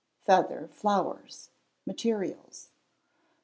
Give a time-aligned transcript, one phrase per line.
[0.25, 1.51] Feather Flowers:
[1.85, 2.69] Materials.